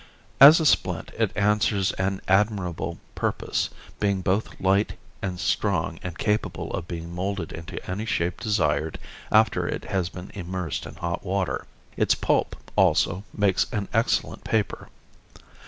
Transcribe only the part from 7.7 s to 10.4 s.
any shape desired after it has been